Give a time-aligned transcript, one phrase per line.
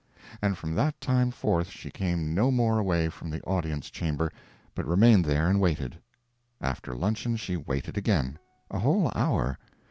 [0.41, 4.31] And from that time forth she came no more away from the Audience Chamber,
[4.73, 5.95] but remained there and waited.
[6.59, 8.39] After luncheon she waited again.
[8.71, 9.59] A whole hour.